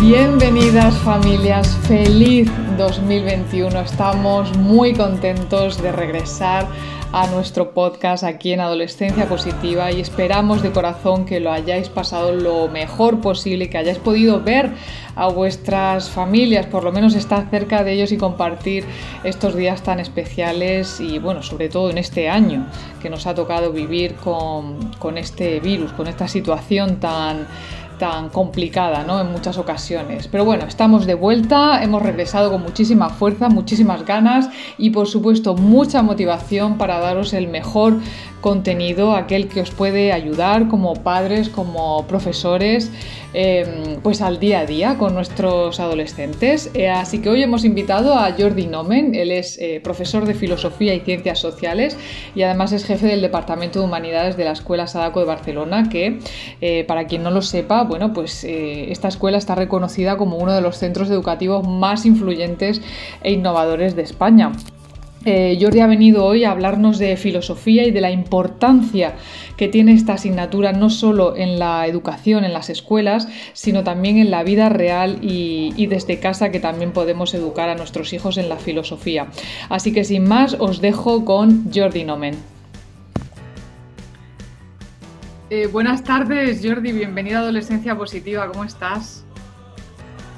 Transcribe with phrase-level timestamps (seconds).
[0.00, 2.48] Bienvenidas familias, feliz
[2.78, 3.80] 2021.
[3.80, 6.68] Estamos muy contentos de regresar
[7.12, 12.32] a nuestro podcast aquí en Adolescencia Positiva y esperamos de corazón que lo hayáis pasado
[12.32, 14.70] lo mejor posible, que hayáis podido ver
[15.16, 18.84] a vuestras familias, por lo menos estar cerca de ellos y compartir
[19.24, 22.66] estos días tan especiales y bueno, sobre todo en este año
[23.02, 27.48] que nos ha tocado vivir con, con este virus, con esta situación tan
[27.98, 29.20] tan complicada ¿no?
[29.20, 30.28] en muchas ocasiones.
[30.28, 35.54] Pero bueno, estamos de vuelta, hemos regresado con muchísima fuerza, muchísimas ganas y por supuesto
[35.54, 37.98] mucha motivación para daros el mejor
[38.40, 42.90] contenido, aquel que os puede ayudar como padres, como profesores,
[43.34, 46.70] em, pues al día a día con nuestros adolescentes.
[46.74, 50.94] Eh, así que hoy hemos invitado a Jordi Nomen, él es eh, profesor de Filosofía
[50.94, 51.96] y Ciencias Sociales
[52.34, 56.20] y además es jefe del Departamento de Humanidades de la Escuela Sadaco de Barcelona, que
[56.60, 60.60] eh, para quien no lo sepa, bueno, pues esta escuela está reconocida como uno de
[60.60, 62.80] los centros educativos más influyentes
[63.22, 64.52] e innovadores de España.
[65.24, 69.16] Eh, Jordi ha venido hoy a hablarnos de filosofía y de la importancia
[69.56, 74.30] que tiene esta asignatura no solo en la educación, en las escuelas, sino también en
[74.30, 78.56] la vida real y, desde casa que también podemos educar a nuestros hijos en la
[78.56, 79.28] filosofía.
[79.68, 82.57] Así que sin más os dejo con Jordi Nomen.
[85.50, 89.24] Eh, buenas tardes Jordi, bienvenido a Adolescencia Positiva, ¿cómo estás?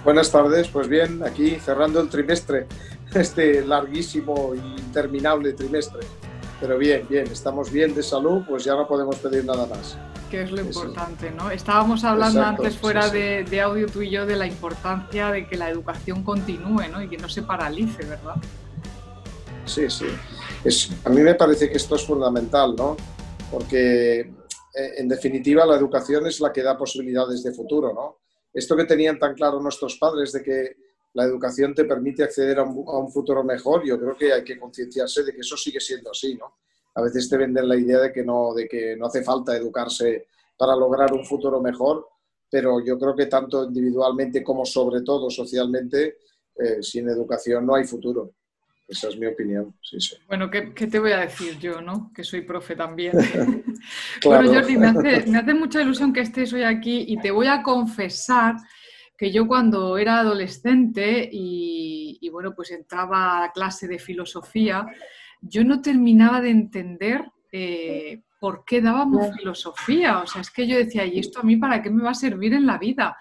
[0.04, 2.68] Buenas tardes, pues bien, aquí cerrando el trimestre
[3.14, 6.06] este larguísimo e interminable trimestre.
[6.60, 9.98] Pero bien, bien, estamos bien de salud, pues ya no podemos pedir nada más.
[10.30, 11.50] Que es lo importante, ¿no?
[11.50, 15.56] Estábamos hablando antes fuera De, de, audio tú y yo de la importancia de que
[15.56, 17.02] la educación continúe, ¿no?
[17.02, 18.36] Y que no se paralice, ¿verdad?
[19.64, 20.06] Sí, sí.
[20.62, 22.96] Es, a mí me parece que esto es fundamental, ¿no?
[23.50, 24.30] Porque
[24.74, 28.18] en definitiva la educación es la que da posibilidades de futuro, ¿no?
[28.52, 30.76] Esto que tenían tan claro nuestros padres de que
[31.14, 35.24] la educación te permite acceder a un, futuro mejor, yo creo que hay que concienciarse
[35.24, 36.58] de que eso sigue siendo así, ¿no?
[36.94, 40.26] A veces te venden la idea de que no, de que no hace falta educarse
[40.56, 42.08] para lograr un futuro mejor,
[42.50, 46.18] pero yo creo que tanto individualmente como sobre todo socialmente,
[46.56, 48.32] eh, sin educación no hay futuro.
[48.90, 49.72] Esa es mi opinión.
[49.80, 50.16] Sí, sí.
[50.26, 52.10] Bueno, ¿qué, ¿qué, te voy a decir yo, no?
[52.12, 53.12] Que soy profe también.
[54.24, 57.46] Bueno, Jordi, me hace, me hace mucha ilusión que estés hoy aquí y te voy
[57.46, 58.56] a confesar
[59.16, 64.86] que yo cuando era adolescente y, bueno, pues entraba a clase de filosofía,
[65.40, 70.20] yo no terminaba de entender eh, por qué dábamos filosofía.
[70.20, 72.14] O sea, es que yo decía, ¿y esto a mí para qué me va a
[72.14, 73.16] servir en la vida?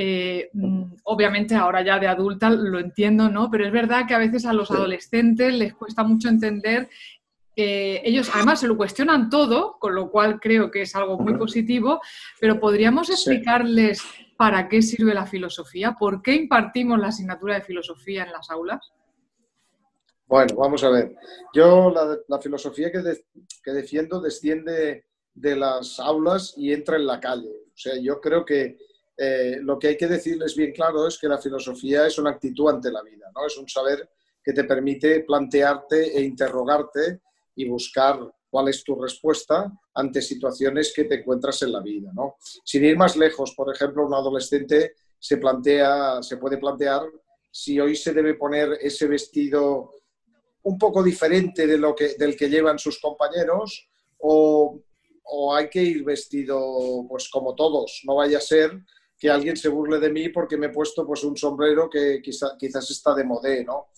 [0.00, 3.50] Eh, mm, obviamente ahora ya de adulta lo entiendo, ¿no?
[3.50, 6.88] Pero es verdad que a veces a los adolescentes les cuesta mucho entender
[7.60, 12.00] ellos además se lo cuestionan todo, con lo cual creo que es algo muy positivo,
[12.40, 14.00] pero podríamos explicarles
[14.36, 18.92] para qué sirve la filosofía, por qué impartimos la asignatura de filosofía en las aulas.
[20.26, 21.16] Bueno, vamos a ver.
[21.52, 21.92] Yo
[22.28, 23.02] la, filosofía que,
[23.64, 27.50] que, defiendo desciende de las aulas y entra en la calle.
[27.50, 28.78] O sea, yo creo que
[29.18, 32.70] eh, lo que hay que decirles bien claro es que la filosofía es una actitud
[32.70, 33.46] ante la vida, ¿no?
[33.46, 34.08] Es un saber
[34.42, 37.20] que te permite plantearte e interrogarte
[37.56, 38.18] y buscar
[38.48, 42.10] cuál es tu respuesta ante situaciones que te encuentras en la vida.
[42.14, 42.36] ¿no?
[42.64, 47.02] Sin ir más lejos, por ejemplo, un adolescente se, plantea, se puede plantear
[47.50, 49.90] si hoy se debe poner ese vestido
[50.62, 54.80] un poco diferente de lo que, del que llevan sus compañeros o,
[55.24, 58.72] o hay que ir vestido pues como todos, no vaya a ser
[59.18, 62.56] que alguien se burle de mí porque me he puesto pues un sombrero que quizá,
[62.56, 63.88] quizás está de modé, ¿no?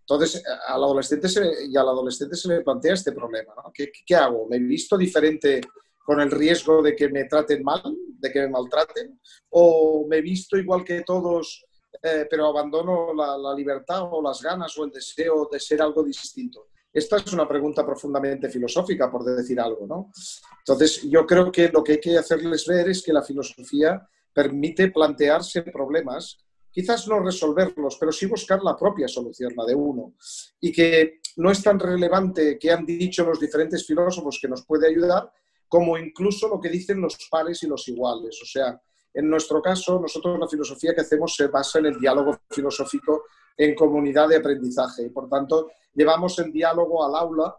[0.00, 1.28] Entonces, al adolescente
[1.66, 3.72] y al adolescente se le plantea este problema, ¿no?
[3.72, 4.46] ¿Qué, hago?
[4.48, 5.62] ¿Me he visto diferente
[6.04, 7.82] con el riesgo de que me traten mal,
[8.18, 9.18] de que me maltraten?
[9.50, 11.64] ¿O me he visto igual que todos,
[12.02, 16.66] eh, pero abandono la, libertad o las ganas o el deseo de ser algo distinto?
[16.92, 20.10] Esta es una pregunta profundamente filosófica, por decir algo, ¿no?
[20.58, 24.90] Entonces, yo creo que lo que hay que hacerles ver es que la filosofía permite
[24.90, 26.44] plantearse problemas
[26.74, 30.14] quizás no resolverlos, pero sí buscar la propia solución, la de uno.
[30.60, 34.88] Y que no es tan relevante que han dicho los diferentes filósofos que nos puede
[34.88, 35.30] ayudar,
[35.68, 38.40] como incluso lo que dicen los pares y los iguales.
[38.42, 38.80] O sea,
[39.14, 43.22] en nuestro caso, nosotros la filosofía que hacemos se basa en el diálogo filosófico
[43.56, 47.56] en comunidad de aprendizaje y, por tanto, llevamos el diálogo al aula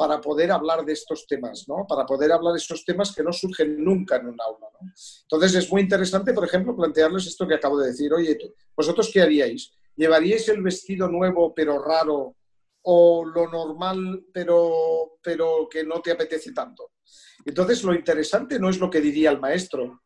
[0.00, 1.86] para poder hablar de estos temas, ¿no?
[1.86, 4.68] Para poder hablar de estos temas que no surgen nunca en un aula.
[5.24, 8.10] Entonces es muy interesante, por ejemplo, plantearles esto que acabo de decir.
[8.14, 8.38] Oye,
[8.74, 9.70] ¿vosotros qué haríais?
[9.94, 12.34] ¿Llevaríais el vestido nuevo pero raro
[12.80, 16.92] o lo normal pero, pero que no te apetece tanto?
[17.44, 20.00] Entonces lo interesante no es lo que diría el maestro,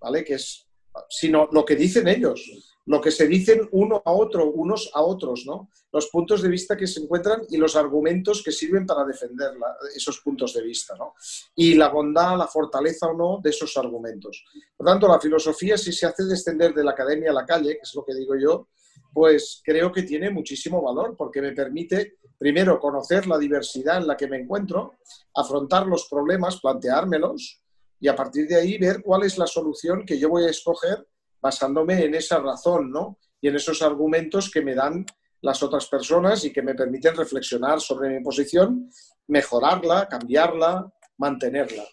[0.00, 0.22] ¿vale?
[0.22, 0.68] Que es,
[1.08, 5.44] sino lo que dicen ellos lo que se dicen uno a otro, unos a otros,
[5.46, 5.70] ¿no?
[5.92, 9.52] Los puntos de vista que se encuentran y los argumentos que sirven para defender
[9.94, 11.14] esos puntos de vista, ¿no?
[11.54, 14.44] Y la bondad, la fortaleza o no de esos argumentos.
[14.76, 17.82] Por tanto, la filosofía, si se hace descender de la academia a la calle, que
[17.82, 18.68] es lo que digo yo,
[19.12, 24.16] pues creo que tiene muchísimo valor porque me permite, primero, conocer la diversidad en la
[24.16, 24.94] que me encuentro,
[25.34, 27.60] afrontar los problemas, planteármelos
[27.98, 31.06] y a partir de ahí ver cuál es la solución que yo voy a escoger
[31.40, 33.18] basándome en esa razón, ¿no?
[33.40, 35.04] Y en esos argumentos que me dan
[35.42, 38.90] las otras personas y que me permiten reflexionar sobre mi posición,
[39.28, 41.84] mejorarla, cambiarla, mantenerla.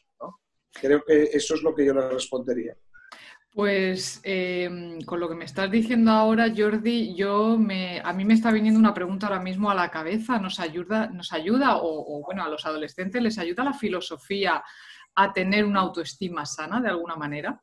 [0.74, 2.76] Creo que eso es lo que yo le respondería.
[3.52, 8.36] Pues em, con lo que me estás diciendo ahora, Jordi, yo me, a mí me
[8.36, 10.38] está viniendo una pregunta ahora mismo a la cabeza.
[10.38, 14.64] ¿Nos ayuda, nos ayuda o, o, bueno, a los adolescentes les ayuda la filosofía
[15.16, 17.60] a tener una autoestima sana de alguna manera?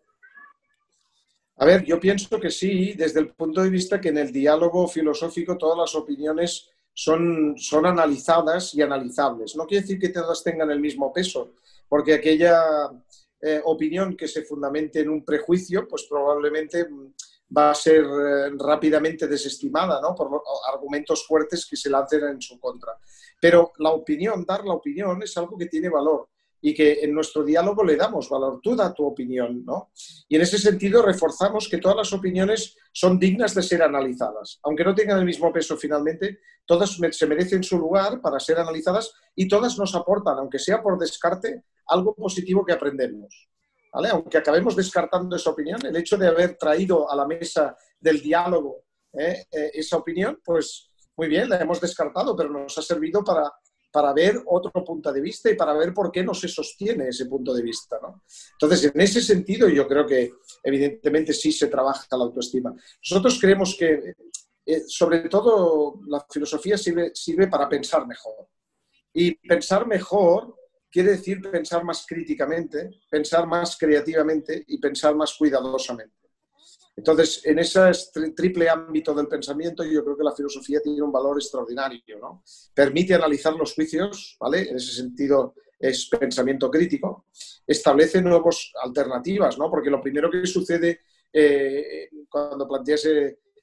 [1.56, 4.88] A ver, yo pienso que sí, desde el punto de vista que en el diálogo
[4.88, 9.54] filosófico todas las opiniones son, son analizadas y analizables.
[9.54, 11.54] No quiere decir que todas tengan el mismo peso,
[11.88, 12.90] porque aquella
[13.40, 16.88] eh, opinión que se fundamente en un prejuicio, pues probablemente
[17.56, 20.12] va a ser eh, rápidamente desestimada ¿no?
[20.14, 20.42] por
[20.72, 22.98] argumentos fuertes que se lancen en su contra.
[23.40, 26.28] Pero la opinión, dar la opinión, es algo que tiene valor
[26.66, 28.58] y que en nuestro diálogo le damos valor.
[28.62, 29.90] Tú da tu opinión, ¿no?
[30.26, 34.60] Y en ese sentido reforzamos que todas las opiniones son dignas de ser analizadas.
[34.62, 39.12] Aunque no tengan el mismo peso finalmente, todas se merecen su lugar para ser analizadas
[39.36, 43.46] y todas nos aportan, aunque sea por descarte, algo positivo que aprendemos.
[43.92, 44.08] ¿Vale?
[44.08, 48.84] Aunque acabemos descartando esa opinión, el hecho de haber traído a la mesa del diálogo
[49.12, 49.44] ¿eh?
[49.52, 53.52] Eh, esa opinión, pues muy bien, la hemos descartado, pero nos ha servido para
[53.94, 57.26] para ver otro punto de vista y para ver por qué no se sostiene ese
[57.26, 57.96] punto de vista.
[58.02, 58.24] ¿no?
[58.54, 60.32] Entonces, en ese sentido, yo creo que
[60.64, 62.74] evidentemente sí se trabaja la autoestima.
[63.08, 64.16] Nosotros creemos que,
[64.66, 68.48] eh, sobre todo, la filosofía sirve, sirve para pensar mejor.
[69.12, 70.56] Y pensar mejor
[70.90, 76.23] quiere decir pensar más críticamente, pensar más creativamente y pensar más cuidadosamente.
[76.96, 77.80] Entonces, en ese
[78.36, 82.44] triple ámbito del pensamiento, yo creo que la filosofía tiene un valor extraordinario, ¿no?
[82.72, 84.68] Permite analizar los juicios, ¿vale?
[84.68, 87.26] En ese sentido es pensamiento crítico,
[87.66, 89.68] establece nuevas alternativas, ¿no?
[89.70, 91.00] Porque lo primero que sucede
[91.32, 93.06] eh, cuando planteas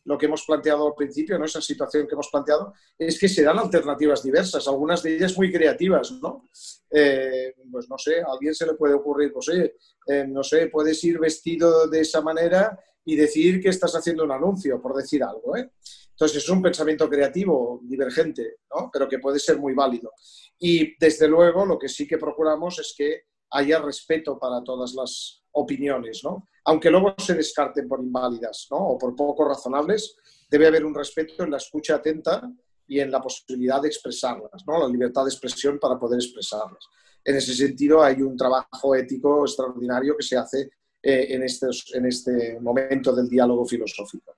[0.05, 1.45] lo que hemos planteado al principio, ¿no?
[1.45, 5.51] esa situación que hemos planteado, es que se dan alternativas diversas, algunas de ellas muy
[5.51, 6.49] creativas, ¿no?
[6.89, 9.75] Eh, pues no sé, a alguien se le puede ocurrir, pues oye,
[10.07, 14.31] eh, no sé, puedes ir vestido de esa manera y decir que estás haciendo un
[14.31, 15.55] anuncio, por decir algo.
[15.55, 15.71] ¿eh?
[16.11, 18.89] Entonces es un pensamiento creativo, divergente, ¿no?
[18.91, 20.11] pero que puede ser muy válido.
[20.59, 25.43] Y desde luego lo que sí que procuramos es que haya respeto para todas las
[25.51, 26.47] opiniones, ¿no?
[26.65, 28.77] aunque luego se descarten por inválidas ¿no?
[28.77, 30.15] o por poco razonables,
[30.49, 32.49] debe haber un respeto en la escucha atenta
[32.87, 34.79] y en la posibilidad de expresarlas, ¿no?
[34.79, 36.85] la libertad de expresión para poder expresarlas.
[37.23, 40.69] En ese sentido, hay un trabajo ético extraordinario que se hace
[41.03, 44.35] eh, en, este, en este momento del diálogo filosófico.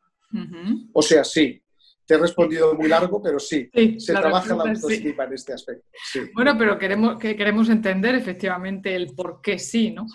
[0.94, 1.62] O sea, sí,
[2.06, 5.86] te he respondido muy largo, pero sí, se trabaja la autoestima en este aspecto.
[6.34, 10.08] Bueno, pero queremos, que queremos entender efectivamente el por qué sí, ¿no?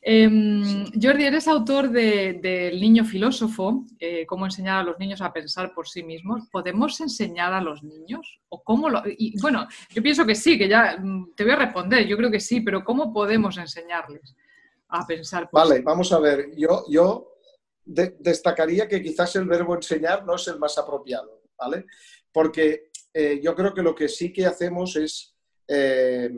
[0.00, 5.74] Em, Jordi, eres autor del Niño Filósofo, eh, cómo enseñar a los niños a pensar
[5.74, 6.48] por sí mismos.
[6.50, 8.40] ¿Podemos enseñar a los niños?
[8.48, 11.56] ¿O cómo lo, y, bueno, yo pienso que sí, que ya mm, te voy a
[11.56, 14.34] responder, yo creo que sí, pero ¿cómo podemos enseñarles?
[14.88, 15.48] A pensar.
[15.52, 16.50] Vale, vamos a ver.
[16.56, 17.34] Yo, yo
[17.84, 21.86] destacaría que quizás el verbo enseñar no es el más apropiado, ¿vale?
[22.32, 25.34] Porque eh, yo creo que lo que sí que hacemos es,
[25.66, 26.30] eh,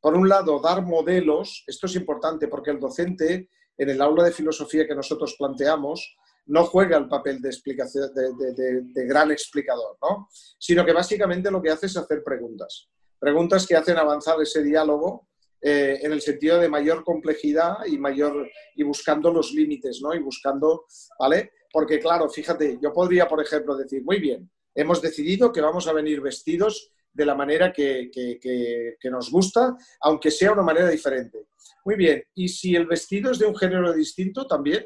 [0.00, 1.64] por un lado, dar modelos.
[1.66, 6.64] Esto es importante porque el docente, en el aula de filosofía que nosotros planteamos, no
[6.64, 10.28] juega el papel de, explicación, de, gran explicador, ¿no?
[10.58, 12.88] Sino que básicamente lo que hace es hacer preguntas.
[13.18, 15.28] Preguntas que hacen avanzar ese diálogo
[15.64, 20.12] eh, en el sentido de mayor complejidad y, mayor, y buscando los límites, ¿no?
[20.12, 20.86] Y buscando,
[21.20, 21.52] ¿vale?
[21.72, 25.92] Porque claro, fíjate, yo podría, por ejemplo, decir, muy bien, hemos decidido que vamos a
[25.92, 31.46] venir vestidos de la manera que, que, nos gusta, aunque sea una manera diferente.
[31.84, 34.84] Muy bien, y si el vestido es de un género distinto, también,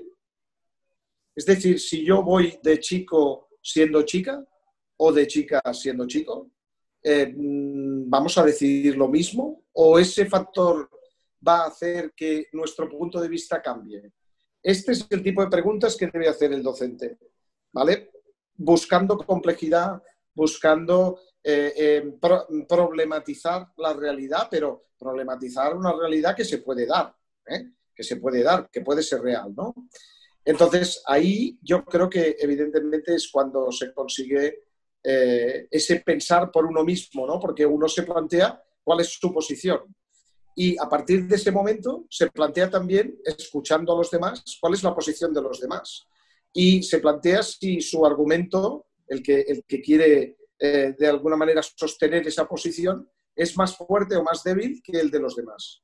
[1.34, 4.44] Es decir, si yo voy de chico siendo chica
[4.98, 6.50] o de chica siendo chico,
[7.02, 7.32] eh,
[8.08, 9.64] ¿vamos a decidir lo mismo?
[9.72, 10.88] ¿O ese factor
[11.46, 14.12] va a hacer que nuestro punto de vista cambie?
[14.62, 17.18] Este es el tipo de preguntas que debe hacer el docente,
[17.72, 18.10] ¿vale?
[18.54, 20.02] Buscando complejidad,
[20.34, 22.18] buscando eh, eh,
[22.68, 27.14] problematizar la realidad, pero problematizar una realidad que se puede dar,
[27.94, 29.74] que se puede dar, que puede ser real, ¿no?
[30.44, 34.65] Entonces, ahí yo creo que evidentemente es cuando se consigue
[35.08, 37.38] eh, ese pensar por uno mismo, ¿no?
[37.38, 39.94] Porque uno se plantea cuál es su posición.
[40.56, 44.82] Y a partir de ese momento se plantea también, escuchando a los demás, cuál es
[44.82, 46.08] la posición de los demás.
[46.52, 51.62] Y se plantea si su argumento, el que, el que quiere eh, de alguna manera
[51.62, 55.82] sostener esa posición, es más fuerte o más débil que el de los demás.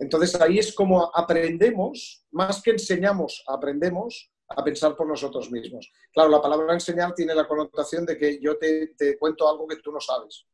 [0.00, 5.90] Entonces ahí es como aprendemos, más que enseñamos, aprendemos a pensar por nosotros mismos.
[6.12, 9.92] Claro, la palabra enseñar tiene la connotación de que yo te, cuento algo que tú
[9.92, 10.46] no sabes.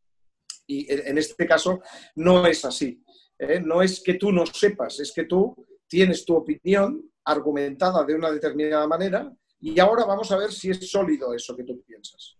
[0.67, 1.81] Y en, este caso
[2.17, 3.03] no es así.
[3.39, 3.61] ¿eh?
[3.61, 5.55] No es que tú no sepas, es que tú
[5.87, 10.91] tienes tu opinión argumentada de una determinada manera y ahora vamos a ver si es
[10.91, 12.37] sólido eso que tú piensas.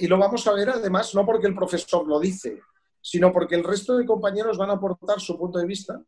[0.00, 2.60] Y lo vamos a ver además no porque el profesor lo dice,
[3.00, 6.02] sino porque el resto de compañeros van a aportar su punto de vista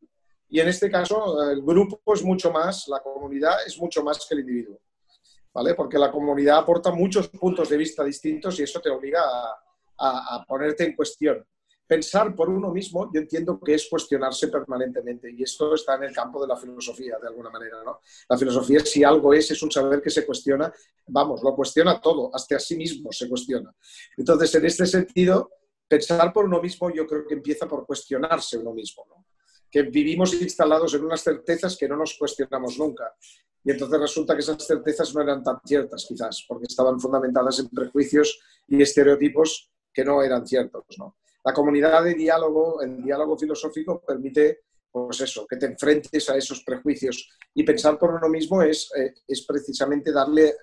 [0.48, 4.34] y en este caso, el grupo es mucho más, la comunidad es mucho más que
[4.34, 4.80] el individuo,
[5.52, 5.74] ¿vale?
[5.74, 9.22] Porque la comunidad aporta muchos puntos de vista distintos y eso te obliga
[9.98, 11.44] a, ponerte en cuestión.
[11.84, 16.12] Pensar por uno mismo, yo entiendo que es cuestionarse permanentemente y esto está en el
[16.12, 18.00] campo de la filosofía, de alguna manera, ¿no?
[18.28, 20.72] La filosofía, si algo es, es un saber que se cuestiona,
[21.06, 23.72] vamos, lo cuestiona todo, hasta a sí mismo se cuestiona.
[24.16, 25.50] Entonces, en este sentido,
[25.88, 29.04] pensar por uno mismo yo creo que empieza por cuestionarse uno mismo.
[29.70, 33.14] Que vivimos instalados en unas certezas que no nos cuestionamos nunca.
[33.64, 37.68] Y entonces resulta que esas certezas no eran tan ciertas, quizás, porque estaban fundamentadas en
[37.68, 40.84] prejuicios y estereotipos que no eran ciertos.
[40.98, 41.16] ¿no?
[41.44, 46.62] La comunidad de diálogo, el diálogo filosófico, permite, pues eso, que te enfrentes a esos
[46.62, 47.28] prejuicios.
[47.54, 50.54] Y pensar por uno mismo es, eh, es precisamente darle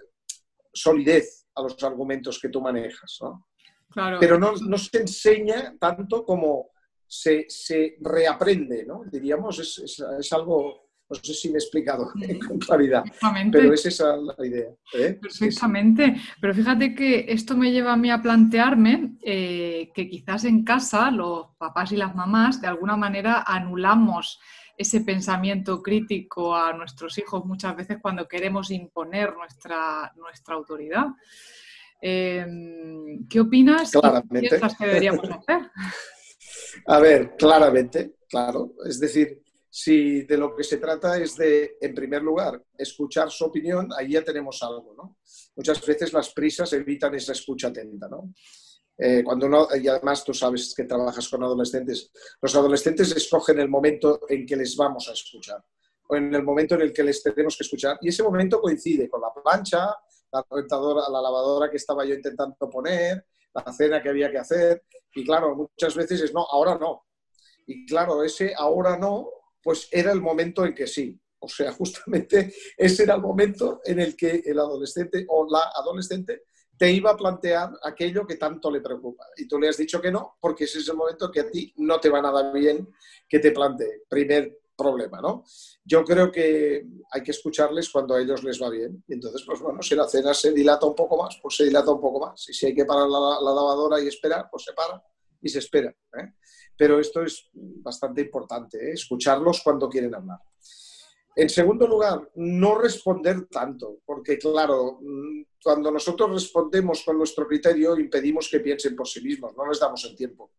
[0.73, 3.17] solidez a los argumentos que tú manejas.
[3.21, 3.47] ¿no?
[3.89, 4.17] Claro.
[4.19, 6.72] Pero no, no se enseña tanto como
[7.13, 9.03] se, reaprende, ¿no?
[9.11, 12.11] Diríamos, es, algo, no sé si me he explicado
[12.47, 13.03] con claridad,
[13.51, 14.69] pero es esa la idea.
[14.93, 15.19] ¿eh?
[15.21, 20.63] Perfectamente, pero fíjate que esto me lleva a mí a plantearme eh, que quizás en
[20.63, 24.39] casa los papás y las mamás de alguna manera anulamos
[24.75, 31.07] ese pensamiento crítico a nuestros hijos muchas veces cuando queremos imponer nuestra, nuestra autoridad.
[32.01, 33.91] Em, ¿Qué opinas?
[33.91, 35.69] ¿Qué piensas que deberíamos hacer?
[36.87, 38.73] A ver, claramente, claro.
[38.85, 43.45] Es decir, si de lo que se trata es de, en primer lugar, escuchar su
[43.45, 45.17] opinión, ahí ya tenemos algo, ¿no?
[45.55, 48.33] Muchas veces las prisas evitan esa escucha atenta, ¿no?
[48.95, 53.67] Eh, cuando uno, y además tú sabes que trabajas con adolescentes, los adolescentes escogen el
[53.67, 55.63] momento en que les vamos a escuchar
[56.07, 59.09] o en el momento en el que les tenemos que escuchar y ese momento coincide
[59.09, 59.95] con la plancha,
[60.31, 64.83] la la lavadora que estaba yo intentando poner, la cena que había que hacer.
[65.15, 67.05] Y claro, muchas veces es no, ahora no.
[67.67, 69.29] Y claro, ese ahora no,
[69.61, 71.19] pues era el momento en que sí.
[71.39, 76.43] O sea, justamente ese era el momento en el que el adolescente o la adolescente
[76.77, 79.25] te iba a plantear aquello que tanto le preocupa.
[79.37, 81.73] Y tú le has dicho que no, porque ese es el momento que a ti
[81.77, 82.89] no te va nada bien
[83.29, 84.01] que te plantee.
[84.09, 85.43] Primer problema, ¿no?
[85.83, 89.03] Yo creo que hay que escucharles cuando a ellos les va bien.
[89.07, 91.91] Y entonces, pues bueno, si la cena se dilata un poco más, pues se dilata
[91.91, 92.47] un poco más.
[92.49, 95.03] Y si hay que parar la, lavadora y esperar, pues se para
[95.41, 95.89] y se espera.
[95.89, 96.33] ¿eh?
[96.77, 98.93] Pero esto es bastante importante, ¿eh?
[98.93, 100.39] escucharlos cuando quieren hablar.
[101.35, 104.99] En segundo lugar, no responder tanto, porque claro,
[105.63, 110.05] cuando nosotros respondemos con nuestro criterio, impedimos que piensen por sí mismos, no les damos
[110.05, 110.51] el tiempo.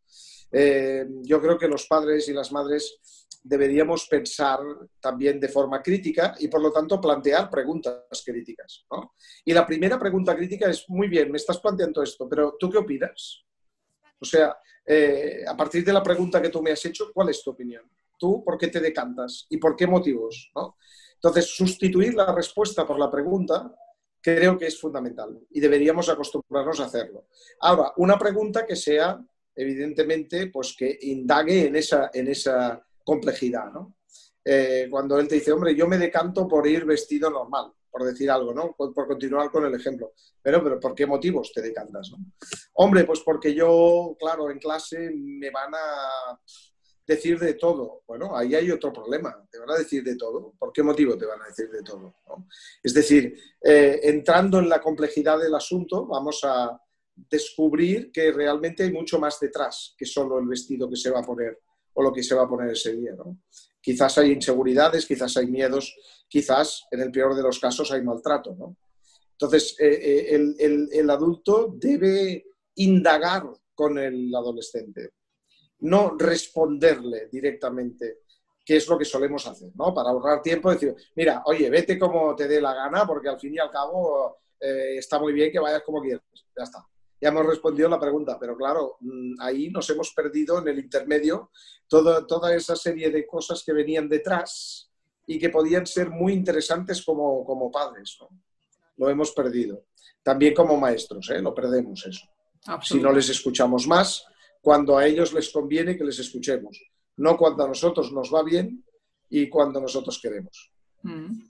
[0.51, 3.01] Eh, yo creo que los padres y las madres
[3.43, 4.61] deberíamos pensar
[5.01, 8.87] también de forma crítica y por lo tanto plantear preguntas críticas.
[9.45, 12.79] Y la primera pregunta crítica es, muy bien, me estás planteando esto, pero ¿tú qué
[12.79, 13.45] opinas?
[14.19, 17.43] O sea, eh, a partir de la pregunta que tú me has hecho, ¿cuál es
[17.43, 17.85] tu opinión?
[18.19, 19.47] ¿Tú por qué te decantas?
[19.51, 20.51] ¿Y por qué motivos?
[21.15, 23.75] Entonces, sustituir la respuesta por la pregunta
[24.23, 27.27] creo que es fundamental y deberíamos acostumbrarnos a hacerlo.
[27.61, 29.23] Ahora, una pregunta que sea,
[29.55, 33.97] evidentemente, pues que indague en esa, en esa complejidad, ¿no?
[34.45, 38.31] Eh, cuando él te dice, hombre, yo me decanto por ir vestido normal, por decir
[38.31, 38.75] algo, ¿no?
[38.77, 40.13] Por, continuar con el ejemplo.
[40.43, 42.19] Pero, pero, ¿por qué motivos te decantas, no?
[42.75, 46.39] Hombre, pues porque yo, claro, en clase me van a,
[47.07, 48.03] decir de todo.
[48.07, 49.47] Bueno, ahí hay otro problema.
[49.51, 50.55] Te van a decir de todo.
[50.59, 52.15] ¿Por qué motivo te van a decir de todo?
[52.83, 56.81] Es decir, eh, entrando en la complejidad del asunto, vamos a
[57.15, 61.25] descubrir que realmente hay mucho más detrás que solo el vestido que se va a
[61.25, 61.61] poner
[61.95, 63.13] o lo que se va a poner ese día.
[63.81, 65.95] Quizás hay inseguridades, quizás hay miedos,
[66.29, 68.77] quizás, en el peor de los casos, hay maltrato.
[69.33, 73.45] Entonces, eh, eh, el adulto debe indagar
[73.75, 75.13] con el adolescente
[75.85, 78.21] no responderle directamente,
[78.65, 79.93] que es lo que solemos hacer, ¿no?
[79.93, 83.55] Para ahorrar tiempo, decir, mira, oye, vete como te dé la gana, porque al fin
[83.55, 86.23] y al cabo eh, está muy bien que vayas como quieras.
[86.57, 86.87] Ya está.
[87.25, 91.51] Ya hemos respondido la pregunta, pero claro, mm, ahí nos hemos perdido en el intermedio
[91.89, 94.91] toda esa serie de cosas que venían detrás
[95.27, 98.19] y que podían ser muy interesantes como, como padres.
[98.21, 98.29] ¿no?
[98.99, 99.87] Lo hemos perdido.
[100.23, 101.41] También como maestros, ¿eh?
[101.41, 102.27] lo perdemos eso.
[102.83, 104.27] Si no les escuchamos más,
[104.61, 106.79] cuando a ellos les conviene que les escuchemos,
[107.17, 108.85] no cuando a nosotros nos va bien
[109.31, 110.74] y cuando nosotros queremos.
[111.05, 111.43] Mm.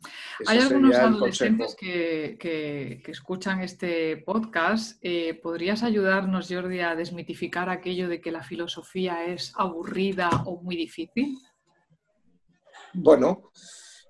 [0.47, 4.99] Hay algunos adolescentes que, escuchan este podcast.
[5.01, 10.77] Eh, ¿Podrías ayudarnos, Jordi, a desmitificar aquello de que la filosofía es aburrida o muy
[10.77, 11.39] difícil?
[12.93, 13.51] Bueno,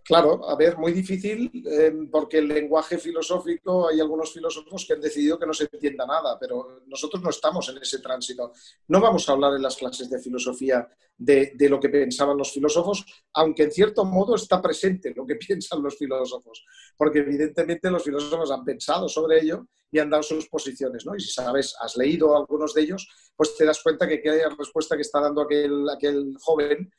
[0.04, 5.00] Claro, a ver, muy difícil em, porque el lenguaje filosófico, hay algunos filósofos que han
[5.00, 8.52] decidido que no se entienda nada, pero nosotros no estamos en ese tránsito.
[8.88, 12.52] No vamos a hablar en las clases de filosofía de, de lo que pensaban los
[12.52, 16.66] filósofos, aunque en cierto modo está presente lo que piensan los filósofos,
[16.98, 21.16] porque evidentemente los filósofos han pensado sobre ello y han dado sus posiciones, ¿no?
[21.16, 24.96] Y si sabes, has leído algunos de ellos, pues te das cuenta que aquella respuesta
[24.96, 26.90] que está dando aquel, aquel joven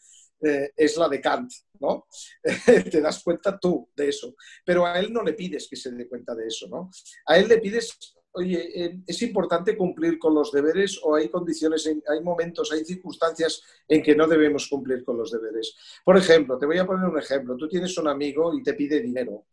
[0.45, 2.05] eh, es la de Kant, ¿no?
[2.91, 4.35] Te das cuenta tú de eso.
[4.63, 6.91] Pero a él no le pides que se dé cuenta de eso, ¿no?
[7.25, 7.97] A él le pides,
[8.33, 13.63] oye, eh, es importante cumplir con los deberes o hay condiciones, hay momentos, hay circunstancias
[13.87, 15.75] en que no debemos cumplir con los deberes.
[16.03, 17.57] Por ejemplo, te voy a poner un ejemplo.
[17.57, 19.47] Tú tienes un amigo y te pide dinero.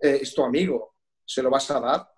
[0.00, 2.08] Eh, es tu amigo, ¿se lo vas a dar?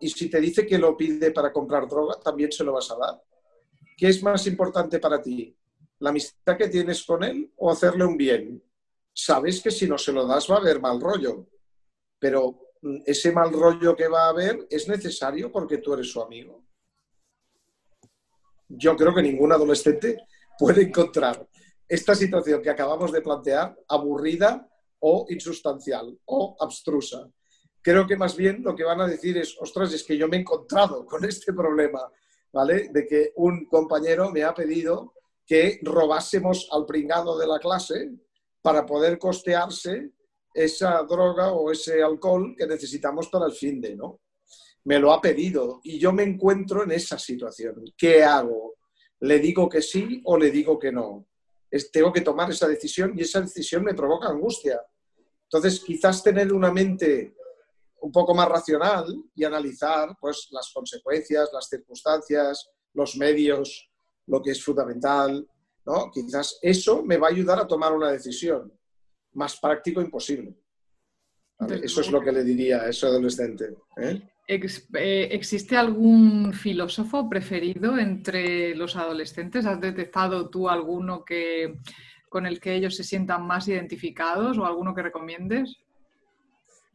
[0.00, 2.96] y si te dice que lo pide para comprar droga, también se lo vas a
[2.96, 3.22] dar.
[3.98, 5.57] ¿Qué es más importante para ti?
[6.00, 8.62] La amistad que tienes con él o hacerle un bien.
[9.12, 11.46] Sabes que si no se lo das va a haber mal rollo,
[12.18, 16.22] pero mm, ese mal rollo que va a haber es necesario porque tú eres su
[16.22, 16.64] amigo.
[18.68, 20.18] Yo creo que ningún adolescente
[20.58, 21.48] puede encontrar
[21.88, 24.68] esta situación que acabamos de plantear aburrida
[25.00, 27.28] o insustancial o abstrusa.
[27.80, 30.36] Creo que más bien lo que van a decir es, ostras, es que yo me
[30.36, 32.00] he encontrado con este problema,
[32.52, 32.90] ¿vale?
[32.92, 35.14] De que un compañero me ha pedido
[35.48, 38.12] que robásemos al pringado de la clase
[38.60, 40.12] para poder costearse
[40.52, 44.20] esa droga o ese alcohol que necesitamos para el fin de, ¿no?
[44.84, 47.82] Me lo ha pedido y yo me encuentro en esa situación.
[47.96, 48.74] ¿Qué hago?
[49.20, 51.26] ¿Le digo que sí o le digo que no?
[51.92, 54.80] tengo que tomar esa decisión y esa decisión me provoca angustia.
[55.44, 57.36] Entonces, quizás tener una mente
[58.00, 63.90] un poco más racional y analizar pues, las consecuencias, las circunstancias, los medios
[64.28, 65.46] lo que es fundamental,
[65.84, 66.10] ¿no?
[66.12, 68.72] Quizás eso me va a ayudar a tomar una decisión.
[69.32, 70.54] Más práctico imposible.
[71.82, 73.76] Eso es lo que le diría a ese adolescente.
[73.96, 74.22] ¿eh?
[74.46, 79.66] Eh, ¿Existe algún filósofo preferido entre los adolescentes?
[79.66, 81.80] ¿Has detectado tú alguno que,
[82.28, 85.76] con el que ellos se sientan más identificados o alguno que recomiendes?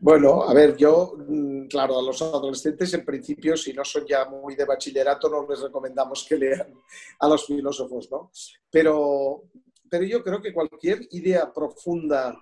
[0.04, 4.26] Bueno, a ver, yo, mm, claro, a los adolescentes en principio, si no son ya
[4.26, 6.74] muy de bachillerato, no les recomendamos que lean
[7.20, 8.30] a los filósofos, ¿no?
[8.70, 9.44] Pero,
[9.90, 12.38] pero yo creo que cualquier idea profunda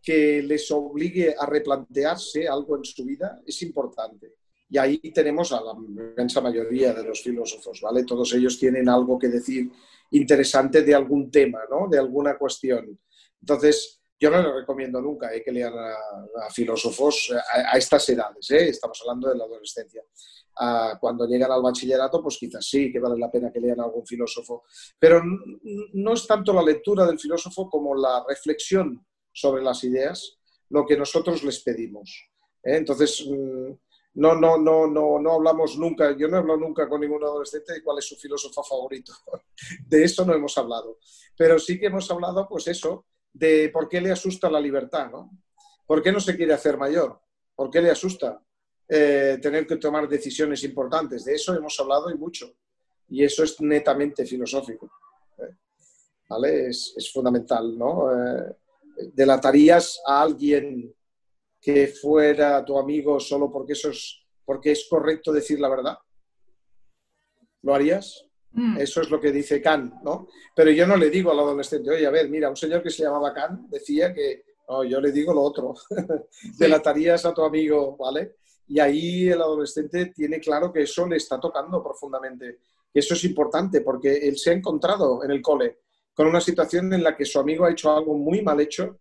[0.00, 4.34] que les obligue a replantearse algo en su vida es importante.
[4.70, 8.04] Y ahí tenemos a la inmensa mayoría de los filósofos, ¿vale?
[8.04, 9.72] Todos ellos tienen algo que decir
[10.12, 11.88] interesante de algún tema, ¿no?
[11.88, 12.96] De alguna cuestión.
[13.40, 18.68] Entonces, yo no le recomiendo nunca eh, que lean a, filósofos a, estas edades, eh,
[18.68, 20.04] estamos hablando de la adolescencia.
[21.00, 24.06] cuando llegan al bachillerato, pues quizás sí que vale la pena que lean a algún
[24.06, 24.62] filósofo,
[24.96, 25.20] pero
[25.94, 30.96] no es tanto la lectura del filósofo como la reflexión sobre las ideas lo que
[30.96, 32.30] nosotros les pedimos.
[32.62, 32.76] Eh.
[32.76, 33.26] Entonces,
[34.14, 37.72] no, no, no, no, no hablamos nunca, yo no he hablado nunca con ningún adolescente
[37.72, 39.12] de cuál es su filósofo favorito.
[39.86, 40.98] De eso no hemos hablado.
[41.36, 45.30] Pero sí que hemos hablado, pues eso, de por qué le asusta la libertad, ¿no?
[45.86, 47.20] ¿Por qué no se quiere hacer mayor?
[47.54, 48.42] ¿Por qué le asusta
[48.88, 51.24] eh, tener que tomar decisiones importantes?
[51.24, 52.54] De eso hemos hablado y mucho.
[53.08, 54.90] Y eso es netamente filosófico.
[55.38, 55.54] ¿eh?
[56.28, 56.68] ¿Vale?
[56.68, 58.10] Es, fundamental, ¿no?
[58.10, 58.56] Eh,
[59.12, 60.94] ¿Delatarías a alguien
[61.60, 65.98] que fuera tu amigo solo porque eso es, porque es correcto decir la verdad?
[67.62, 68.26] ¿Lo harías?
[68.54, 68.78] Mm.
[68.78, 70.28] Eso es lo que dice Kant, ¿no?
[70.54, 73.02] Pero yo no le digo al adolescente, oye, a ver, mira, un señor que se
[73.02, 75.74] llamaba Kant decía que, no, yo le digo lo otro,
[76.58, 78.36] delatarías a tu amigo, ¿vale?
[78.68, 82.58] Y ahí el adolescente tiene claro que eso le está tocando profundamente.
[82.94, 85.78] Y eso es importante porque él se ha encontrado en el cole
[86.14, 88.98] con una situación en la que su amigo ha hecho algo muy mal hecho,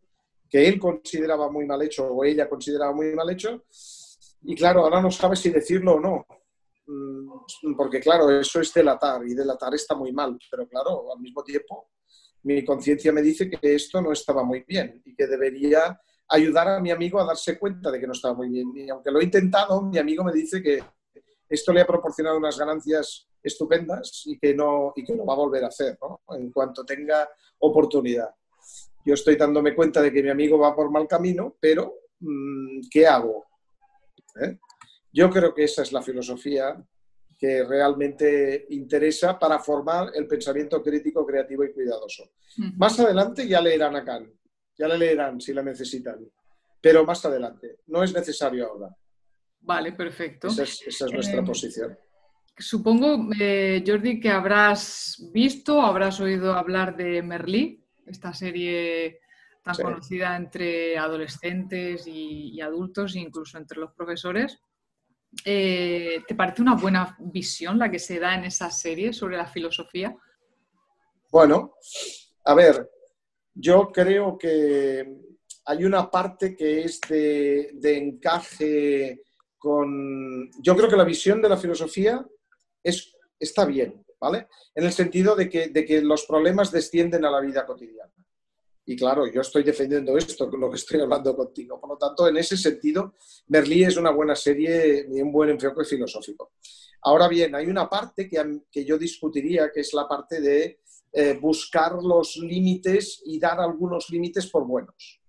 [0.50, 3.64] que él consideraba muy mal hecho o ella consideraba muy mal hecho,
[4.44, 6.26] y claro, ahora no sabe si decirlo o no.
[6.92, 11.44] Mm, porque claro, eso es delatar y delatar está muy mal, pero claro, al mismo
[11.44, 11.90] tiempo
[12.44, 16.80] mi conciencia me dice que esto no estaba muy bien y que debería ayudar a
[16.80, 18.72] mi amigo a darse cuenta de que no estaba muy bien.
[18.76, 20.84] Y aunque lo he intentado, mi amigo me dice que
[21.48, 25.38] esto le ha proporcionado unas ganancias estupendas y que no, y que no va a
[25.38, 25.98] volver a hacer
[26.30, 28.30] en cuanto tenga oportunidad.
[29.06, 33.08] Yo estoy dándome cuenta de que mi amigo va por mal camino, pero mm, ¿qué
[33.08, 33.46] hago?
[34.42, 34.58] ¿Eh?
[35.14, 36.84] Yo creo que esa es la filosofía
[37.38, 42.32] que realmente interesa para formar el pensamiento crítico, creativo y cuidadoso.
[42.78, 44.30] Más adelante ya leerán a Kant,
[44.78, 46.20] ya le leerán si la necesitan,
[46.80, 48.96] pero más adelante, no es necesario ahora.
[49.62, 50.48] Vale, perfecto.
[50.48, 51.98] Esa es, nuestra eh, posición.
[52.58, 59.20] Supongo, eh, Jordi, que habrás visto, habrás oído hablar de Merlí, esta serie
[59.64, 64.60] tan conocida entre adolescentes y, adultos, incluso entre los profesores.
[65.46, 69.48] Eh, ¿Te parece una buena visión la que se da en esa serie sobre la
[69.48, 70.16] filosofía?
[71.32, 71.76] Bueno,
[72.44, 72.90] a ver,
[73.54, 75.08] yo creo que
[75.66, 79.22] hay una parte que es de, encaje
[79.58, 80.52] con...
[80.62, 82.26] Yo creo que la visión de la filosofía
[82.84, 84.48] es, está bien, ¿vale?
[84.76, 88.12] En el sentido de que, de que los problemas descienden a la vida cotidiana.
[88.86, 91.80] Y claro, yo estoy defendiendo esto, lo que estoy hablando contigo.
[91.80, 93.16] Por lo tanto, en ese sentido,
[93.48, 96.54] Merlí es una buena serie y un buen enfoque filosófico.
[97.04, 100.82] Ahora bien, hay una parte que, que yo discutiría, que es la parte de
[101.14, 105.20] eh, buscar los límites y dar algunos límites por buenos.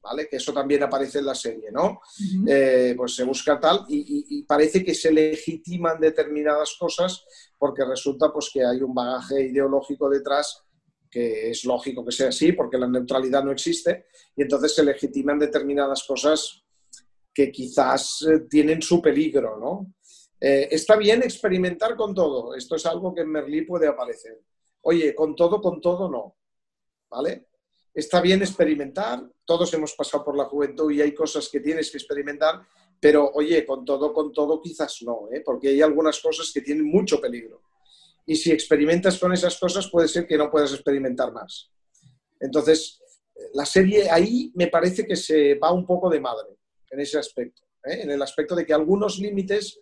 [0.00, 0.28] ¿Vale?
[0.28, 2.00] Que eso también aparece en la serie, ¿no?
[2.46, 7.26] Eh, pues se busca tal y, y, parece que se legitiman determinadas cosas
[7.58, 10.64] porque resulta pues que hay un bagaje ideológico detrás
[11.10, 15.38] que es lógico que sea así, porque la neutralidad no existe, y entonces se legitiman
[15.38, 16.62] determinadas cosas
[17.32, 19.94] que quizás eh, tienen su peligro, ¿no?
[20.40, 24.40] Eh, está bien experimentar con todo, esto es algo que en Merlí puede aparecer.
[24.82, 26.36] Oye, con todo, con todo no,
[27.10, 27.48] ¿vale?
[27.92, 31.98] Está bien experimentar, todos hemos pasado por la juventud y hay cosas que tienes que
[31.98, 32.60] experimentar,
[33.00, 35.42] pero oye, con todo, con todo quizás no, ¿eh?
[35.44, 37.62] porque hay algunas cosas que tienen mucho peligro
[38.28, 41.70] y si experimentas con esas cosas puede ser que no puedas experimentar más.
[42.38, 43.00] Entonces,
[43.54, 46.58] la serie ahí me parece que se va un poco de madre
[46.90, 48.00] en ese aspecto, ¿eh?
[48.02, 49.80] en el aspecto de que algunos límites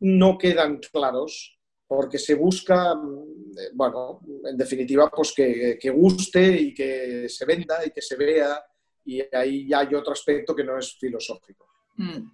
[0.00, 7.28] no quedan claros porque se busca, mm, bueno, en definitiva, pues que, guste y que
[7.28, 8.58] se venda y que se vea
[9.04, 11.68] y ahí ya hay otro aspecto que no es filosófico.
[11.96, 12.26] Mm.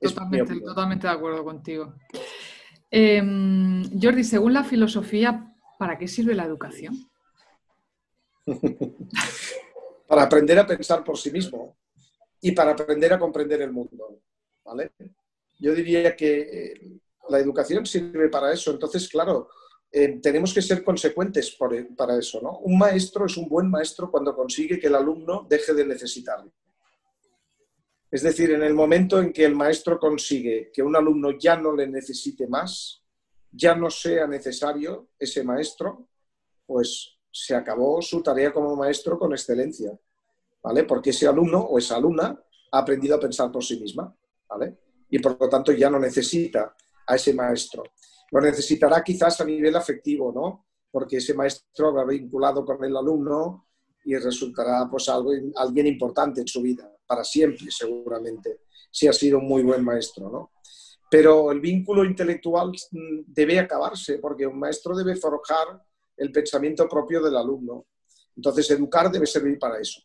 [0.00, 1.92] totalmente de acuerdo contigo.
[2.96, 6.94] Em, Jordi, según la filosofía, ¿para qué sirve la educación?
[10.06, 11.76] para aprender a pensar por sí mismo
[12.40, 14.20] y para aprender a comprender el mundo.
[14.64, 14.92] ¿vale?
[15.58, 18.70] Yo diría que eh, la educación sirve para eso.
[18.70, 19.48] Entonces, claro,
[19.90, 21.50] eh, tenemos que ser consecuentes
[21.96, 22.40] para eso.
[22.40, 22.58] ¿no?
[22.58, 26.52] Un maestro es un buen maestro cuando consigue que el alumno deje de necesitarlo.
[28.14, 31.74] Es decir, en el momento en que el maestro consigue que un alumno ya no
[31.74, 33.02] le necesite más,
[33.50, 36.06] ya no sea necesario ese maestro,
[36.64, 39.98] pues se acabó su tarea como maestro con excelencia,
[40.62, 40.84] ¿vale?
[40.84, 44.16] Porque ese alumno o esa alumna ha aprendido a pensar por sí misma,
[44.48, 44.78] ¿vale?
[45.10, 46.72] Y por lo tanto ya no necesita
[47.08, 47.82] a ese maestro.
[48.30, 50.66] Lo necesitará quizás a nivel afectivo, ¿no?
[50.88, 53.66] Porque ese maestro habrá vinculado con el alumno
[54.04, 59.38] y resultará pues algo, alguien importante en su vida para siempre, seguramente, si ha sido
[59.38, 60.52] un muy buen maestro, ¿no?
[61.10, 62.72] Pero el vínculo intelectual
[63.26, 65.80] debe acabarse, porque un maestro debe forjar
[66.16, 67.86] el pensamiento propio del alumno.
[68.36, 70.00] Entonces, educar debe servir para eso.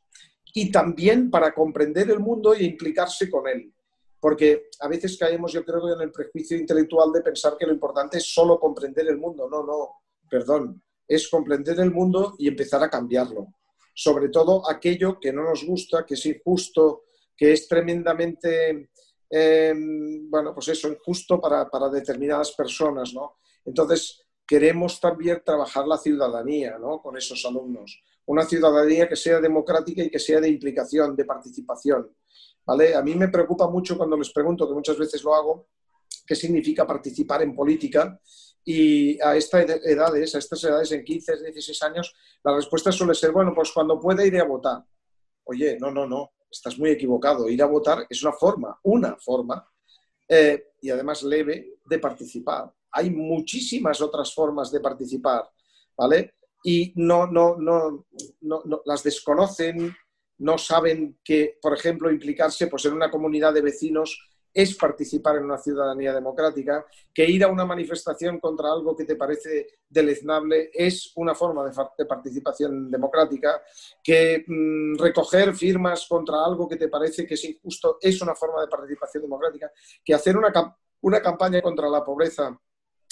[0.54, 3.74] Y también para comprender el mundo e implicarse con él.
[4.20, 8.18] Porque a veces caemos, yo creo, en el prejuicio intelectual de pensar que lo importante
[8.18, 9.50] es solo comprender el mundo.
[9.50, 10.84] No, no, perdón.
[11.08, 13.48] Es comprender el mundo y empezar a cambiarlo
[13.93, 18.89] sobre todo aquello que no nos gusta, que es injusto, que es tremendamente,
[19.30, 19.73] eh,
[20.30, 23.38] bueno, pues eso, injusto para, para, determinadas personas, ¿no?
[23.65, 27.02] Entonces, queremos también trabajar la ciudadanía, ¿no?
[27.02, 28.02] Con esos alumnos.
[28.25, 32.15] Una ciudadanía que sea democrática y que sea de implicación, de participación,
[32.65, 32.95] ¿vale?
[32.95, 35.67] A mí me preocupa mucho cuando les pregunto, que muchas veces lo hago,
[36.25, 38.19] qué significa participar en política
[38.65, 43.32] Y a estas edades, a estas edades en 15, 16 años, la respuesta suele ser,
[43.32, 44.84] bueno, pues cuando pueda iré a votar.
[45.45, 47.50] Oye, no, no, no, estás muy equivocado.
[47.50, 49.67] Ir a votar es una forma, una forma,
[50.28, 52.72] eh, y además leve, de participar.
[52.91, 55.50] Hay muchísimas otras formas de participar,
[55.98, 56.36] ¿vale?
[56.63, 58.06] Y no, no, no,
[58.41, 59.95] no, las desconocen,
[60.39, 65.46] no saben que, por ejemplo, implicarse pues, en una comunidad de vecinos es participar en
[65.46, 71.12] una ciudadanía democrática, que ir a una manifestación contra algo que te parece deleznable es
[71.16, 73.62] una forma de, participación democrática,
[74.04, 78.62] que mm, recoger firmas contra algo que te parece que es injusto es una forma
[78.62, 79.72] de participación democrática,
[80.04, 80.52] que hacer una,
[81.02, 82.58] una campaña contra la pobreza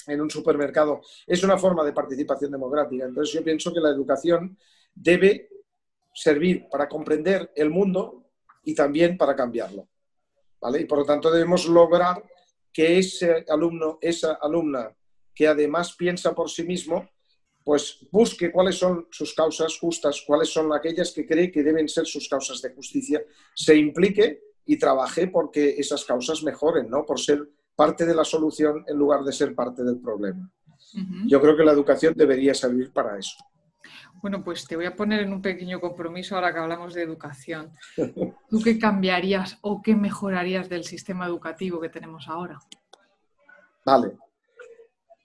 [0.06, 3.04] en un supermercado es una forma de participación democrática.
[3.04, 4.56] Entonces yo pienso que la educación
[4.94, 5.50] debe
[6.14, 8.24] servir para comprender el mundo
[8.64, 9.86] y también para cambiarlo.
[10.78, 12.22] Y por lo tanto debemos lograr
[12.72, 14.94] que ese alumno, esa alumna
[15.34, 17.08] que además piensa por sí mismo,
[17.64, 22.06] pues busque cuáles son sus causas justas, cuáles son aquellas que cree que deben ser
[22.06, 23.22] sus causas de justicia,
[23.54, 27.04] se implique y trabaje porque esas causas mejoren, ¿no?
[27.04, 30.50] Por ser parte de la solución en lugar de ser parte del problema.
[31.26, 33.36] Yo creo que la educación debería servir para eso.
[34.22, 37.72] Bueno, pues te voy a poner en un pequeño compromiso ahora que hablamos de educación.
[38.48, 42.58] ¿Tú qué cambiarías o qué mejorarías del sistema educativo que tenemos ahora?
[43.84, 44.16] Vale.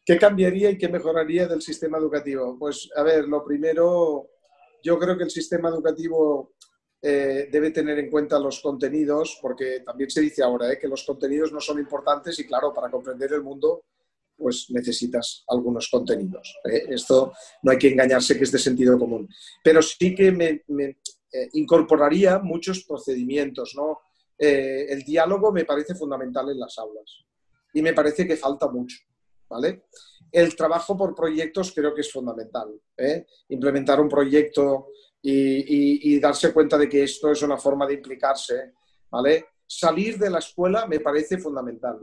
[0.06, 2.58] ¿Qué cambiaría y qué mejoraría del sistema educativo?
[2.60, 4.28] Pues, a ver, lo primero,
[4.84, 6.54] yo creo que el sistema educativo
[7.02, 11.04] eh, debe tener en cuenta los contenidos, porque también se dice ahora eh, que los
[11.04, 13.84] contenidos no son importantes y, claro, para comprender el mundo
[14.38, 16.56] pues necesitas algunos contenidos.
[16.66, 16.86] ¿eh?
[16.90, 19.28] Esto no hay que engañarse que es de sentido común.
[19.64, 20.64] Pero sí que me,
[21.32, 23.74] eh, incorporaría muchos procedimientos.
[23.76, 24.00] ¿no?
[24.38, 27.24] Eh, el diálogo me parece fundamental en las aulas
[27.74, 28.98] y me parece que falta mucho.
[29.50, 29.86] ¿vale?
[30.32, 32.70] El trabajo por proyectos creo que es fundamental.
[33.50, 34.88] Implementar un proyecto
[35.22, 38.74] y, y, darse cuenta de que esto es una forma de implicarse.
[39.10, 39.46] ¿vale?
[39.66, 42.00] Salir de la escuela me parece fundamental.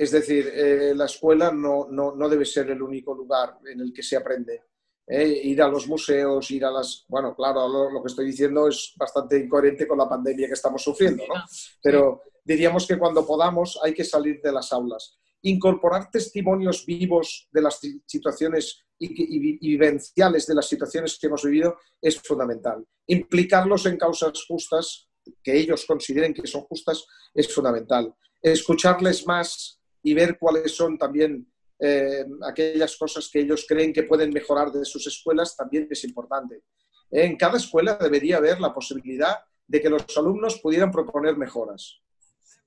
[0.00, 1.86] Es decir, eh, la escuela no,
[2.26, 4.62] debe ser el único lugar en el que se aprende.
[5.06, 5.42] ¿eh?
[5.44, 7.04] Ir a los museos, ir a las...
[7.06, 11.22] Bueno, claro, lo, que estoy diciendo es bastante incoherente con la pandemia que estamos sufriendo,
[11.28, 11.34] ¿no?
[11.82, 15.18] Pero diríamos que cuando podamos hay que salir de las aulas.
[15.42, 22.18] Incorporar testimonios vivos de las situaciones y, vivenciales de las situaciones que hemos vivido es
[22.22, 22.82] fundamental.
[23.06, 25.10] Implicarlos en causas justas,
[25.42, 28.14] que ellos consideren que son justas, es fundamental.
[28.40, 31.46] Escucharles más y ver cuáles son también
[31.78, 36.62] eh, aquellas cosas que ellos creen que pueden mejorar de sus escuelas también es importante.
[37.10, 39.36] En cada escuela debería haber la posibilidad
[39.66, 42.00] de que los alumnos pudieran proponer mejoras,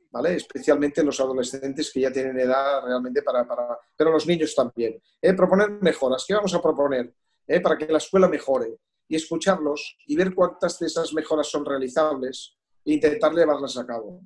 [0.10, 0.36] ¿vale?
[0.36, 3.48] Especialmente los adolescentes que ya tienen edad realmente para...
[3.48, 5.00] para pero los niños también.
[5.22, 5.34] ¿eh?
[5.34, 6.26] Proponer mejoras.
[6.28, 7.14] ¿Qué vamos a proponer?
[7.48, 7.62] ¿Eh?
[7.62, 8.80] Para que la escuela mejore.
[9.08, 14.22] Y escucharlos y ver cuántas de esas mejoras son realizables e intentar llevarlas a cabo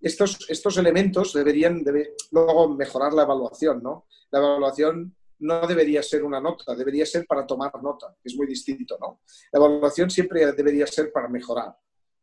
[0.00, 1.84] estos, estos elementos deberían
[2.30, 4.06] luego mejorar la evaluación, ¿no?
[4.30, 8.46] La evaluación no debería ser una nota, debería ser para tomar nota, que es muy
[8.46, 9.20] distinto, ¿no?
[9.52, 11.74] La evaluación siempre debería ser para mejorar.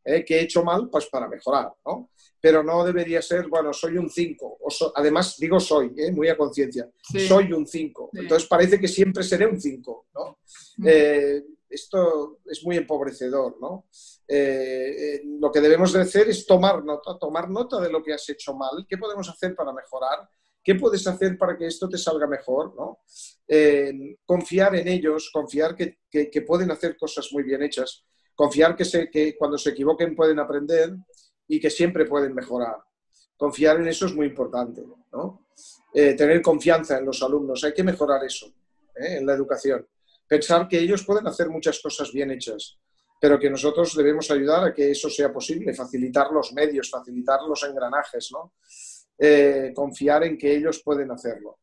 [0.06, 0.24] ¿eh?
[0.24, 0.90] ¿Qué he hecho mal?
[0.90, 2.12] Pues para mejorar, ¿no?
[2.40, 4.60] Pero no debería ser, bueno, soy un 5.
[4.96, 6.12] Además, digo soy, ¿eh?
[6.12, 6.90] muy a conciencia.
[7.28, 8.12] Soy un 5.
[8.14, 10.38] Entonces parece que siempre seré un 5, ¿no?
[10.78, 10.88] Mm.
[10.88, 13.88] Eh, esto es muy empobrecedor, ¿no?
[14.28, 18.14] Eh, eh, lo que debemos de hacer es tomar nota, tomar nota de lo que
[18.14, 20.30] has hecho mal, qué podemos hacer para mejorar,
[20.64, 23.00] qué puedes hacer para que esto te salga mejor, ¿no?
[23.48, 25.98] Eh, confiar en ellos, confiar que,
[26.48, 30.96] pueden hacer cosas muy bien hechas, confiar que, que cuando se equivoquen pueden aprender
[31.48, 32.78] y que siempre pueden mejorar.
[33.38, 35.46] Confiar en eso es muy importante, ¿no?
[35.94, 38.52] tener confianza en los alumnos, hay que mejorar eso
[38.96, 39.88] en la educación
[40.28, 42.78] pensar que ellos pueden hacer muchas cosas bien hechas,
[43.20, 47.64] pero que nosotros debemos ayudar a que eso sea posible, facilitar los medios, facilitar los
[47.64, 48.54] engranajes, ¿no?
[49.18, 51.60] Eh, confiar en que ellos pueden hacerlo.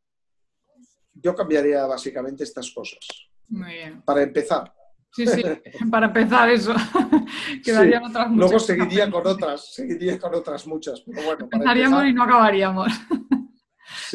[1.14, 3.06] Yo cambiaría básicamente estas cosas.
[3.48, 4.02] Muy bien.
[4.02, 4.72] Para empezar.
[5.12, 5.42] Sí, sí,
[5.90, 6.74] para empezar eso.
[7.64, 8.50] Quedarían otras muchas.
[8.50, 11.02] Luego seguiría con otras, seguiría con otras muchas.
[11.02, 12.88] Pero bueno, Empezaríamos y no acabaríamos.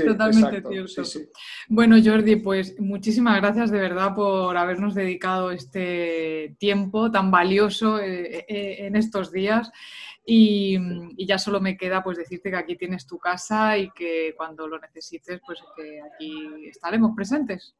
[0.05, 1.31] Totalmente cierto.
[1.69, 8.45] bueno, Jordi, pues muchísimas gracias de verdad por habernos dedicado este tiempo tan valioso eh,
[8.47, 9.71] eh, en estos días.
[10.25, 10.77] Y,
[11.25, 14.77] ya solo me queda pues decirte que aquí tienes tu casa y que cuando lo
[14.79, 17.75] necesites, pues que aquí estaremos presentes.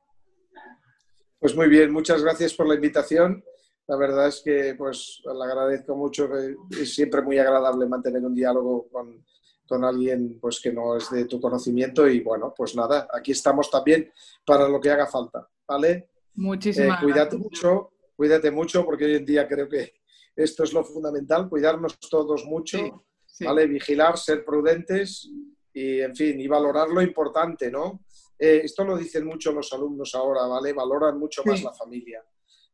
[1.39, 3.43] Pues muy bien, muchas gracias por la invitación
[3.87, 6.29] la verdad es que pues le agradezco mucho,
[6.69, 9.25] es siempre muy agradable mantener un diálogo con,
[9.67, 13.69] con alguien pues que no es de tu conocimiento y bueno, pues nada, aquí estamos
[13.69, 14.11] también
[14.45, 16.09] para lo que haga falta, ¿vale?
[16.35, 19.93] Muchísimas eh, Cuídate mucho, cuídate mucho porque hoy en día creo que
[20.35, 23.05] esto es lo fundamental, cuidarnos todos mucho,
[23.41, 23.65] ¿vale?
[23.67, 25.29] Vigilar, ser prudentes
[25.73, 28.03] y, en fin, y valorar lo importante, ¿no?
[28.37, 30.73] Eh, esto lo dicen mucho los alumnos ahora, ¿vale?
[30.73, 32.23] Valoran mucho más la familia.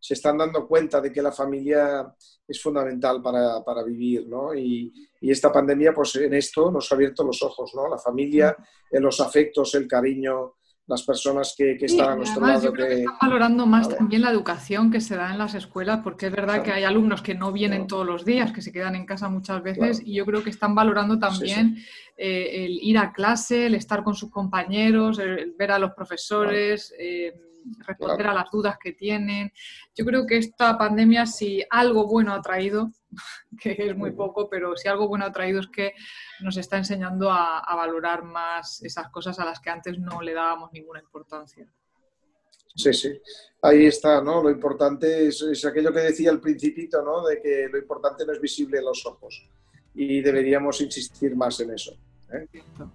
[0.04, 2.13] Se están dando cuenta de que la familia
[2.46, 4.54] es fundamental para, para vivir, ¿no?
[4.54, 7.88] Y, y, esta pandemia, pues en esto nos ha abierto los ojos, ¿no?
[7.88, 8.54] La familia,
[8.92, 10.56] en los afectos, el cariño,
[10.88, 12.63] las personas que, están a nuestro lado.
[12.63, 16.02] Yo creo que, están valorando más también la educación que se da en las escuelas,
[16.04, 18.96] porque es verdad que hay alumnos que no vienen todos los días, que se quedan
[18.96, 21.78] en casa muchas veces, y yo creo que están valorando también
[22.18, 26.94] eh, el ir a clase, el estar con sus compañeros, el, ver a los profesores.
[27.00, 27.34] Eh,
[27.86, 29.52] responder a las dudas que tienen.
[29.95, 32.91] Yo creo que esta pandemia, si algo bueno ha traído,
[33.62, 35.93] que es muy poco, pero si algo bueno ha traído es que
[36.41, 40.71] nos está enseñando a, valorar más esas cosas a las que antes no le dábamos
[40.71, 41.67] ninguna importancia.
[42.76, 43.12] Sí, sí.
[43.62, 44.41] Ahí está, ¿no?
[44.41, 47.26] Lo importante es, aquello que decía al principito, ¿no?
[47.26, 49.47] De que lo importante no es visible en los ojos.
[49.93, 51.95] Y deberíamos insistir más en eso.
[52.32, 52.47] ¿eh?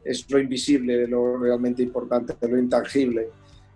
[0.05, 3.31] Es lo invisible, lo realmente importante, lo intangible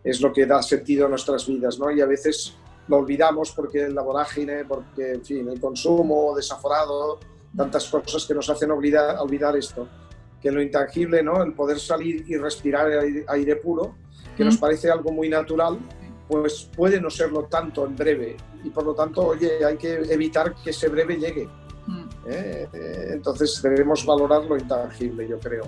[0.05, 1.91] es lo que da sentido a nuestras vidas, ¿no?
[1.91, 2.55] Y a veces
[2.89, 7.21] lo olvidamos porque la vorágine, porque, en fin, el consumo desaforado,
[7.57, 9.89] tantas cosas que nos hacen olvidar, olvidar esto,
[10.41, 11.43] que lo intangible, ¿no?
[11.43, 12.91] El poder salir y respirar
[13.29, 13.95] aire, puro,
[14.37, 15.79] que nos parece algo muy natural,
[16.27, 18.37] pues puede no serlo tanto en breve.
[18.65, 21.49] Y por lo tanto, oye, hay que evitar que ese breve llegue.
[22.27, 22.69] ¿eh?
[22.73, 25.65] Eh, entonces debemos valorar lo intangible, yo creo.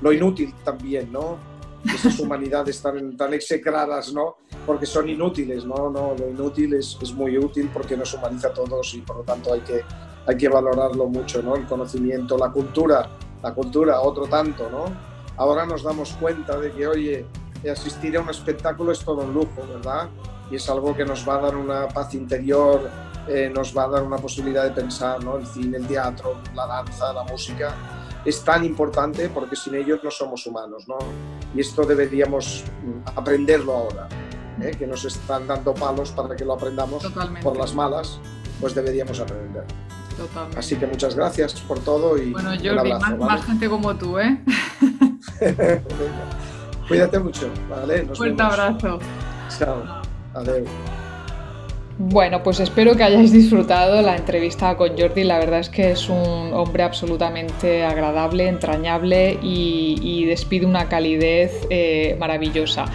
[0.00, 1.38] Lo inútil también, ¿no?
[1.84, 4.36] Esas humanidades tan, tan execradas, ¿no?
[4.66, 5.90] Porque son inútiles, ¿no?
[5.90, 9.22] no lo inútil es, es, muy útil porque nos humaniza a todos y por lo
[9.22, 9.82] tanto hay que,
[10.26, 11.56] hay que valorarlo mucho, ¿no?
[11.56, 13.08] El conocimiento, la cultura,
[13.42, 14.84] la cultura, otro tanto, ¿no?
[15.36, 17.26] Ahora nos damos cuenta de que, oye,
[17.70, 20.08] asistir a un espectáculo es todo un lujo, ¿verdad?
[20.50, 22.88] Y es algo que nos va a dar una paz interior,
[23.26, 25.36] eh, nos va a dar una posibilidad de pensar, ¿no?
[25.36, 27.74] El cine, el teatro, la danza, la música
[28.24, 30.96] es tan importante porque sin ellos no somos humanos, ¿no?
[31.54, 34.08] Y esto deberíamos mm, aprenderlo ahora,
[34.60, 34.72] ¿eh?
[34.76, 37.04] que nos están dando palos para que lo aprendamos
[37.42, 38.18] por las malas,
[38.60, 39.64] pues deberíamos aprender.
[40.16, 40.58] Totalmente.
[40.58, 44.40] Así que muchas gracias por todo y bueno, Jordi, más, gente como tú, ¿eh?
[46.88, 48.04] Cuídate mucho, ¿vale?
[48.04, 48.98] Nos Fuerte abrazo.
[49.48, 50.02] Chao.
[50.34, 50.68] Adiós.
[51.96, 55.22] Bueno, pues espero que hayáis disfrutado la entrevista con Jordi.
[55.22, 62.16] La verdad es que es un hombre absolutamente agradable, entrañable y, despide una calidez eh,
[62.18, 62.86] maravillosa.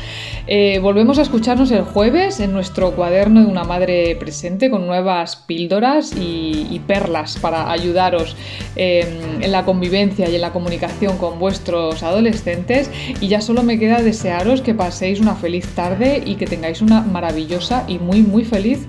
[0.48, 5.38] Eh, volvemos a escucharnos el jueves en nuestro cuaderno de una madre presente con nuevas
[5.38, 8.36] píldoras y, perlas para ayudaros
[8.76, 12.90] em, en la convivencia y en la comunicación con vuestros adolescentes.
[13.22, 17.02] Y ya solo me queda desearos que paséis una feliz tarde y que tengáis una
[17.02, 18.89] maravillosa y muy muy feliz